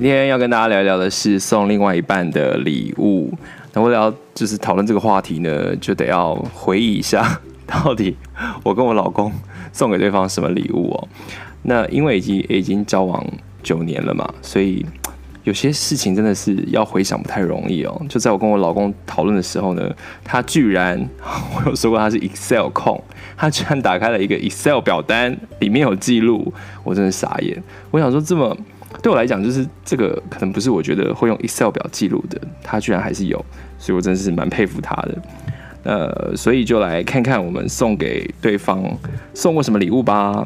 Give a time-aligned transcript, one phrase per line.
[0.00, 3.36] 今天要跟大家聊一聊的是送另外一半的礼物。
[3.72, 8.16] 那为了要就是讨论这个话题呢，就得要回忆一下，到底
[8.62, 9.32] 我跟我老公
[9.72, 11.08] 送给对方什么礼物哦。
[11.62, 13.26] 那因为已经已经交往
[13.60, 14.86] 九年了嘛，所以
[15.42, 18.00] 有些事情真的是要回想不太容易哦。
[18.08, 19.92] 就在我跟我老公讨论的时候呢，
[20.22, 20.96] 他居然
[21.58, 23.02] 我有说过他是 Excel 控，
[23.36, 27.60] 他居然打开了一个 Excel 表单，里面有记录，我真的傻眼。
[27.90, 28.56] 我想说这么。
[29.02, 33.44] 对我来讲，就是这个可能不是我觉得会用 Excel 表记录的，他居然还是有，
[33.78, 35.22] 所以我真是蛮佩服他的。
[35.84, 38.82] 呃，所以就来看看我们送给对方
[39.34, 40.44] 送过什么礼物吧。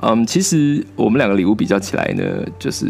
[0.00, 2.24] 嗯，其实我们两个礼物比较起来呢，
[2.58, 2.86] 就是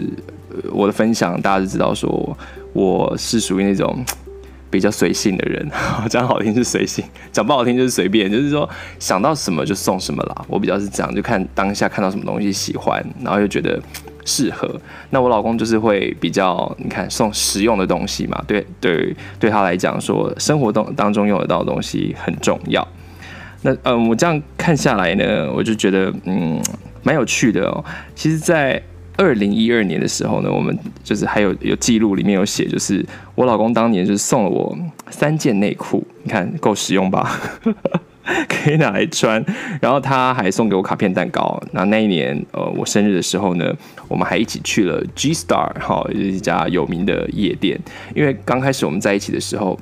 [0.70, 2.36] 我的分享，大家就知道说
[2.72, 4.04] 我是属于那种
[4.70, 5.68] 比较随性的人，
[6.08, 10.44] 讲好听是随性，讲不好听就是随便，就是说想到什么就送什么啦。
[10.48, 13.82] 我比较是这样，就看当下看到什么东西喜欢，然后又觉得。
[14.24, 14.80] 适合，
[15.10, 22.86] 那我老公就是会比较，你看送实用的东西嘛，对对，对他来讲说生活当当中用得到的东西很重要。
[23.62, 26.60] 那嗯，我这样看下来呢，我就觉得嗯
[27.02, 27.84] 蛮有趣的哦。
[28.14, 28.82] 其实，在
[29.16, 34.76] 二零一二年的时候呢，我们就是还有有记录里面有写，就是我老公当年就是送了我
[35.08, 37.40] 三件内裤，你看够实用吧？
[38.48, 39.44] 可以拿来穿，
[39.80, 41.62] 然后他还送给我卡片蛋糕。
[41.72, 43.70] 那那一年，呃，我生日的时候呢，
[44.08, 47.78] 我们还一起去了 G Star，哈，是一家有名的夜店。
[48.14, 49.78] 因为刚开始我们在一起的时候，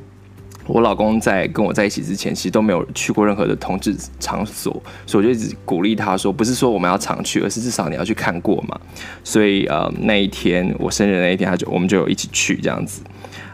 [0.66, 4.72] 我老公在跟我在一起之前，其实都没有去过任何的同志场所，
[5.06, 8.77] 所以我就一直鼓励他说，不是说我们要常去，而是至少你要去看过嘛。
[9.22, 13.02] 所以，呃，那一天我生日那一天，他就我们就有一起去这样子。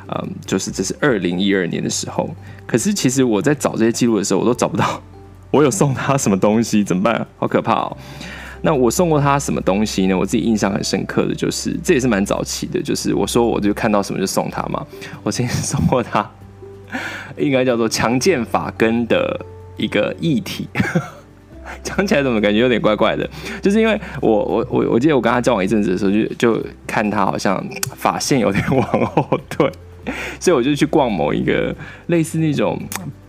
[0.08, 2.28] 嗯，就是这是二零一二年的时候，
[2.66, 5.02] 可是其实我在找这些记录的时候，我都找不到
[5.50, 7.26] 我有送他什么东西，怎么办？
[7.38, 7.96] 好可怕哦！
[8.62, 10.18] 那我送过他什么东西呢？
[10.18, 14.84] 我自己印象很深刻的就是，这也是蛮早期的，就是我说我就看到什么就送他嘛。
[15.22, 16.28] 我曾经送过他，
[17.36, 19.40] 应该叫做强健发根的
[19.76, 20.68] 一个液体，
[21.84, 23.28] 讲起来怎么感觉有点怪怪的？
[23.62, 27.64] 就是因为我我我我记得我跟他交往一阵子的时候，就就看他好像
[27.94, 29.70] 发线有点往后退。
[30.40, 31.74] 所以我就去逛某一个
[32.06, 32.80] 类似那种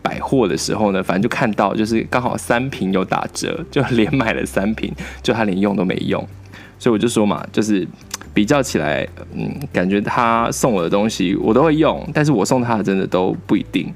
[0.02, 4.92] 百货的时候呢，反正就看到就是刚好三瓶有打折，就连买了三瓶，
[5.22, 6.26] 就他连用都没用。
[6.80, 7.86] 所以我就说嘛，就是
[8.34, 13.94] 比较起来，嗯，感觉他送我的东西我都会用，但是我送他的真的都不一定。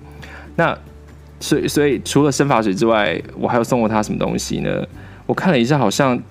[0.57, 0.77] 那
[1.39, 4.85] 所以所以除了生发水之外，我还有送过他什么东西呢？
[5.25, 6.21] 我看了一下，好像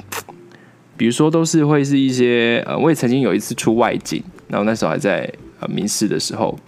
[0.97, 5.33] 比如说都是会是一些呃，我也曾经有一次出外景，然后那时候还在。
[5.63, 6.59] 呃民视的时候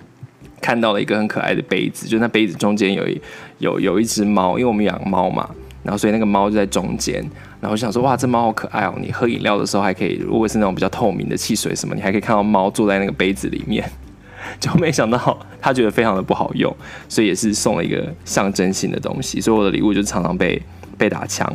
[0.60, 3.20] 看到了一个很可爱的杯子，就那杯子中间有一
[3.58, 5.46] 有有一只猫，因为我们养猫嘛，
[5.82, 7.20] 然后所以那个猫就在中间，
[7.60, 8.94] 然后我想说哇，这猫好可爱哦！
[8.98, 13.84] 你喝饮料的时候还可以，如果是那种比较透明的汽水什么，你还可以看到猫坐在那个杯子里面，
[14.58, 16.74] 就没想到他觉得非常的不好用，
[17.10, 20.60] 所以也是送了一个象征性的东西，所以我的礼物就常常被
[20.96, 21.46] 被打枪。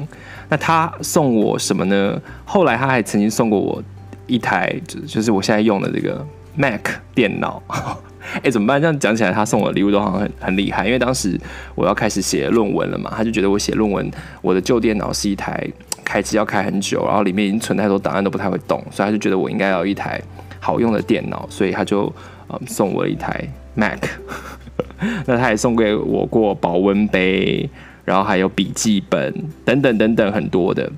[0.49, 2.21] 那他送我什么呢？
[2.45, 3.83] 后来他还曾经送过我
[4.27, 6.23] 一台，就就是我现在用的这个。
[6.55, 6.81] Mac
[7.13, 7.61] 电脑，
[8.43, 8.81] 哎、怎么办？
[8.81, 10.85] 这样讲起来，他送我的礼物都好像很很厉害。
[10.85, 11.39] 因为当时
[11.75, 14.09] 我要开始写论文了嘛，他就觉得我写论文，
[14.41, 15.67] 我的旧电脑是一台
[16.03, 20.21] 开机要开很久，然后里面已经存太多档案都不太会动，所以他就觉得我应该要一台
[20.59, 22.13] 好用的电脑，所以他就
[22.49, 23.99] 嗯送我一台 Mac。
[25.25, 27.69] 那他也送给我过保温杯，
[28.03, 29.33] 然后还有笔记本
[29.63, 30.91] 等等等等很多的。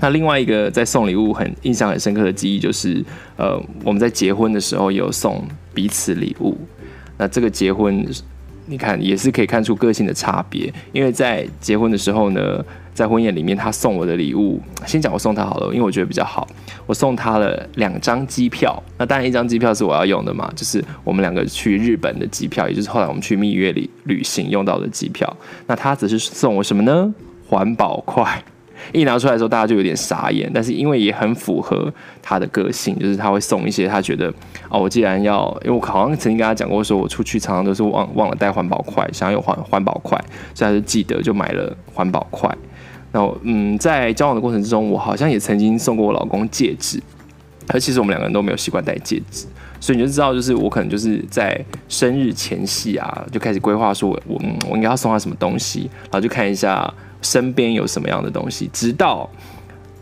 [0.00, 3.02] 那另外一个在送礼物很印象很深刻的记忆就是，
[3.36, 6.56] 呃，我们在结婚的时候有送彼此礼物。
[7.16, 8.04] 那这个结婚，
[8.66, 10.72] 你看也是可以看出个性的差别。
[10.92, 16.46] 因为在结婚的时候呢，在婚宴里面，他送我的礼物，先讲我送他好了，因为我觉得比较好。
[16.86, 18.82] 我送他了两张机票。
[18.98, 25.36] 那当然一张机票是我要用的嘛，就是我们两个去日本的机票，也就是后来我们去蜜月里旅行用到的机票。
[25.68, 27.14] 那他只是送我什么呢？
[27.46, 28.42] 环保筷。
[28.92, 31.92] 一拿出来的时候，大家就有点傻眼，但是因为也很符合
[32.22, 34.32] 他的个性，就是他会送一些他觉得
[34.68, 40.18] 哦，我既然要，因为我好像曾经跟他讲过，说我出去常常都是忘忘了带环保筷，想要有环环保筷，
[40.54, 42.48] 所以他就记得就买了环保筷。
[43.12, 47.00] 然后嗯，在交往的过程之中，我好像也曾经送过我老公戒指，
[47.68, 49.46] 而其实我们两个人都没有习惯戴戒指，
[49.80, 51.58] 所以你就知道，就是我可能就是在
[51.88, 54.40] 生日前夕啊，就开始规划说我我
[54.70, 56.92] 我应该要送他什么东西，然后就看一下。
[57.22, 58.68] 身边有什么样的东西？
[58.70, 59.26] 直到，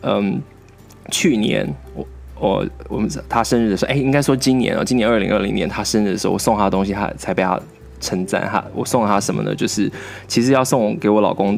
[0.00, 0.42] 嗯，
[1.12, 1.64] 去年
[1.94, 2.04] 我
[2.40, 7.56] 我我们他生日的时候，哎、应该说今年哦，今年二零二零年他生日的时候，我送他的东西，他才被他
[8.00, 8.50] 称赞。
[8.50, 9.54] 哈，我送了他什么呢？
[9.54, 9.88] 就是
[10.26, 11.56] 其实要送给我老公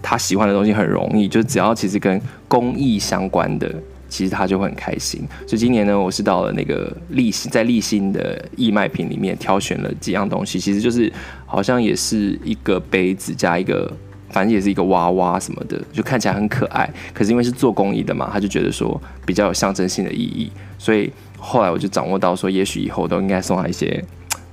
[0.00, 3.74] 他喜欢的东西很容易，就只要其实跟公益相关的，
[4.12, 5.26] 其实他就会很开心。
[5.46, 11.10] 所以今年呢，我是到了那个立新，在立新的义卖品里面挑选了几样东西，其实就是
[11.46, 13.90] 好像也是一个杯子加一个，
[14.28, 16.88] 反正也是一个娃娃什么的，就看起来很可爱。
[17.14, 24.04] 可是因为是做公益的嘛，他就觉得说比较有象征性的意义，所以后来我就掌握到说，也许以后都应该送他一些，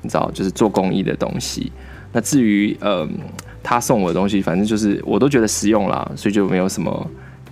[0.01, 1.71] 你知道，就是做公益的东西。
[2.13, 3.09] 那至于嗯。
[3.61, 7.07] 他送我的东西，反正就是我都觉得实用啦，所以就没有什么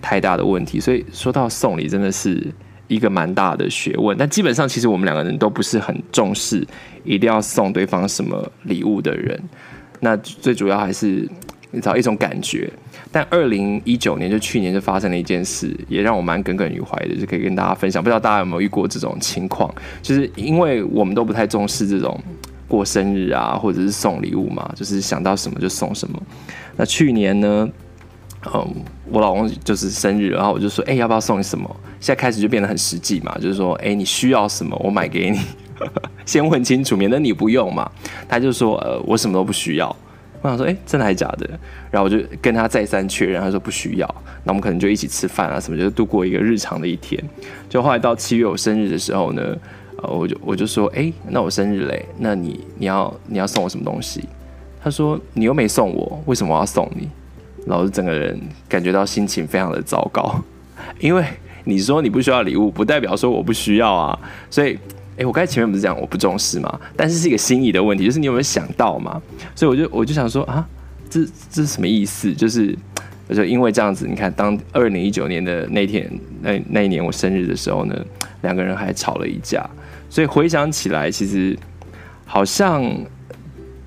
[0.08, 0.80] 太大的问题。
[0.80, 2.42] 所以说到送礼，真的是
[2.88, 4.18] 一个蛮大的学问。
[4.18, 6.66] 但基本上，其实我们两个人都不是很重视
[7.04, 9.38] 一定要送对方什么礼物的人。
[10.00, 11.28] 那最主要还是
[11.82, 12.72] 找一种感觉。
[13.12, 18.02] 但二零一九年就去年就发生了一件事，也让我蛮耿耿于怀的，就可以跟大家分享。
[18.02, 19.70] 不知道大家有没有遇过这种情况？
[20.02, 22.18] 就是因为我们都不太重视这种。
[22.70, 26.22] 过生日啊，或者是送礼物嘛，就是想到什么就送什么。
[26.76, 27.70] 那去年呢，
[28.46, 28.76] 嗯，
[29.12, 31.70] 我老公就是生日，然后我就说，哎、要不要送你什么？
[32.00, 35.40] 现在开始就变得很实际嘛，就是说，哎、你需要什么，我买给你。
[36.26, 37.90] 先问清楚，免得你不用嘛。
[38.28, 39.96] 他就说，呃，我什么都不需要。
[40.42, 41.50] 我想说，哎、真的还是假的？
[41.92, 44.16] 然后我就跟他再三确认，他说不需要。
[44.44, 47.22] 那我们可能就一起吃饭啊，什么，就度过一个日常的一天。
[47.68, 49.58] 就后来到七月我生日的时候呢。
[50.04, 54.24] 呃，我就我就说，哎、那我生日嘞，那你你要你要送我什么东西？
[54.80, 57.10] 他说你又没送我，为什么我要送你？
[57.68, 60.42] 老师整个人感觉到心情非常的糟糕，
[61.00, 61.24] 因为
[61.66, 64.18] 你说你不需要礼物，不代表说我不需要啊。
[64.50, 66.80] 所以，哎、欸，我刚才前面不是讲我不重视吗？
[66.96, 69.22] 但是是一个心意的问题，就是你有没有想到嘛？
[69.56, 70.68] 所以我就我就想说啊，
[71.10, 72.34] 这这是什么意思？
[72.34, 72.78] 就是
[73.28, 76.10] 我就因为这样子，你看，当二零一九年的那天
[76.42, 78.06] 那那一年我生日的时候呢，
[78.42, 79.68] 两个人还吵了一架。
[80.10, 81.58] 所以回想起来，其实
[82.26, 82.90] 好像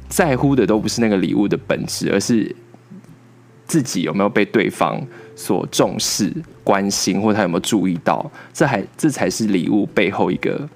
[0.09, 2.55] 在乎的都不是那个礼物的本质，而是
[3.70, 5.00] 自己有没有被对方
[5.37, 6.34] 所重视、
[6.64, 10.69] 关心，或他有没有注意到，这还这才是礼物背后一个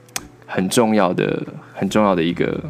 [0.47, 1.45] 很重要的、
[1.75, 2.63] 很重要的一个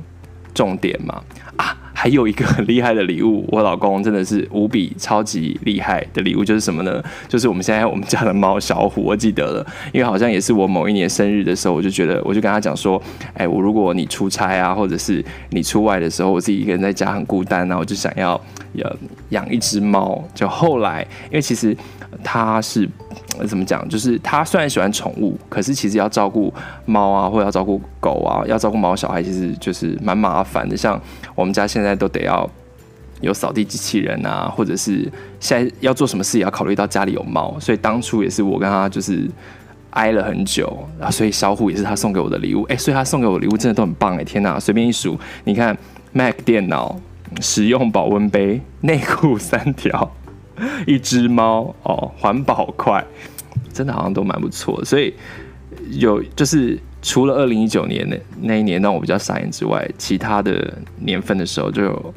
[0.55, 1.23] 重点嘛。
[1.57, 1.77] 啊！
[2.05, 7.03] 还有一个很厉害的礼物，我老公真的是无比超级厉害的礼物，就是什么呢？
[7.27, 13.03] 就是我们现在我们家的猫小虎，我记得了，因为好像也是我某一年生日的时候，我就觉得，我就跟他讲说，
[13.33, 18.39] 哎，我如果你出差啊，或者是你出外的时候，我自己一个人在家很孤单啊，我就想要
[18.75, 18.97] 养
[19.31, 20.23] 养一只猫。
[20.35, 21.75] 就后来，因为其实
[22.23, 22.87] 他是。
[23.47, 23.87] 怎么讲？
[23.89, 26.53] 就是他虽然喜欢宠物，可是其实要照顾
[26.87, 30.77] 猫啊，或者要照顾狗啊，要照顾毛小孩，其实就是蛮麻烦的。
[30.77, 31.01] 像
[31.35, 32.49] 我们家现在都得要
[33.21, 35.11] 有扫地机器人啊，或者是
[35.41, 39.29] 现在要做什么事也要考虑到家里有猫，所以当初也是我跟他就是
[39.91, 41.11] 挨了很久啊。
[41.11, 44.25] 所以小虎也是他送给我的礼物，哎，所以他送给我的礼物真的都很棒哎！
[44.25, 45.77] 天哪，随便一数，你看
[46.13, 46.97] Mac 电脑、
[47.41, 50.11] 实用保温杯、内裤三条。
[50.87, 53.05] 一只猫哦，环保筷，
[53.73, 54.85] 真的好像都蛮不错。
[54.85, 55.13] 所以
[55.91, 62.15] 有就是除了二零一九年那那一年让我比较傻眼之外，其他的年份的时候就有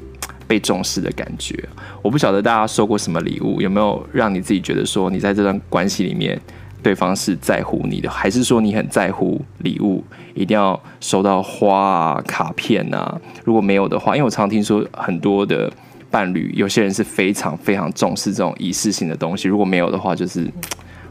[0.47, 1.57] 被重视的感觉。
[2.01, 6.39] 我不晓得大家收过什么礼物，有没有让你自己觉得说你在这段关系里面，
[6.83, 10.03] 对方是在乎你的，还是说你很在乎礼物，
[10.35, 13.19] 一定要收到花啊、卡片啊？
[13.43, 15.71] 如果没有的话，因为我常听说很多的。
[16.09, 20.49] 伴侣有些人是非常非常重视这种仪式性的东西，如果没有的话，就是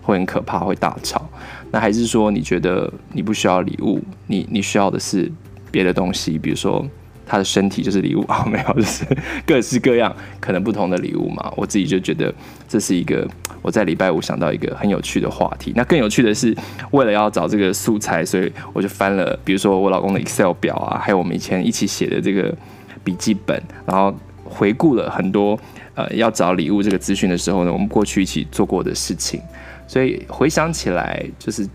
[0.02, 1.28] 会很可怕，会大吵。
[1.70, 5.30] 那还是说你觉得你不需要礼物，你你需要的是
[5.70, 6.86] 别的东西，比如说
[7.26, 8.46] 他的身体就是礼物啊？
[8.50, 9.04] 没有，就是
[9.46, 11.52] 各式各样可能不同的礼物嘛。
[11.56, 12.32] 我自己就觉得
[12.68, 13.28] 这是一个
[13.60, 15.72] 我在礼拜五想到一个很有趣的话题。
[15.76, 16.56] 那更有趣的是，
[16.92, 22.56] 为了要找这个素材，所以我就翻了，比如说我老公的 Excel 表啊，还有我们以前一起写的这个
[23.04, 24.14] 笔记本，然后。
[24.48, 25.58] 回顾了很多
[25.94, 29.40] 呃要找礼物这个资讯的时候呢，我们过去一起做过的事情，
[29.86, 31.68] 所以回想起来，就是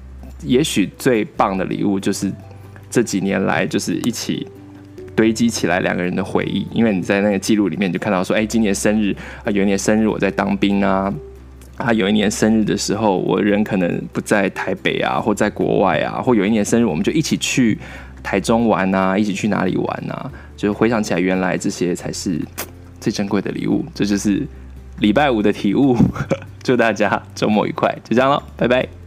[0.44, 2.32] 也许最棒的礼物就是
[2.90, 4.48] 这几年来就是一起
[5.16, 6.66] 堆积起来两个人的回忆。
[6.72, 11.14] 因为你在那个记录里面就看到说，哎，今年生日啊，有一年生日我在当兵啊，
[11.78, 17.78] 啊，有一年生日的时候我人可能不在台北啊，或在国外啊，或有一年生日我们就一起去
[18.24, 20.32] 台中玩啊，一起去哪里玩啊？
[20.56, 22.42] 就回想起来，原来这些才是
[23.00, 23.86] 最珍贵的礼物。
[23.94, 24.48] 这就是
[25.00, 25.98] 礼拜五的体悟。
[26.64, 29.01] 祝大家周末愉快，就这样了，拜拜。